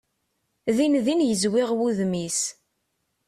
Din 0.75 0.93
din 1.05 1.25
yezwiɣ 1.29 1.69
wudem-is. 1.77 2.41